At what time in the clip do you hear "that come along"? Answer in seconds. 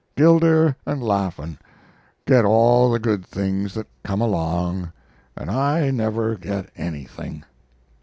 3.75-4.91